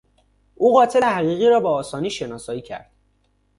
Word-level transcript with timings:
او 0.55 0.73
قاتل 0.75 1.03
حقیقی 1.03 1.49
را 1.49 1.59
به 1.59 1.67
آسانی 1.67 2.09
شناسایی 2.09 2.61
کرد. 2.61 2.91